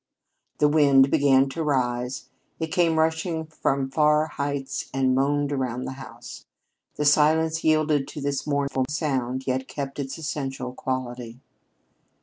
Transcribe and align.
The 0.57 0.67
wind 0.67 1.11
began 1.11 1.47
to 1.49 1.63
rise. 1.63 2.27
It 2.59 2.69
came 2.71 2.97
rushing 2.97 3.45
from 3.45 3.91
far 3.91 4.25
heights 4.25 4.89
and 4.91 5.13
moaned 5.13 5.51
around 5.51 5.85
the 5.85 5.91
house. 6.01 6.47
The 6.95 7.05
silence 7.05 7.63
yielded 7.63 8.07
to 8.07 8.19
this 8.19 8.47
mournful 8.47 8.85
sound, 8.89 9.45
yet 9.45 9.67
kept 9.67 9.99
its 9.99 10.17
essential 10.17 10.73
quality. 10.73 11.39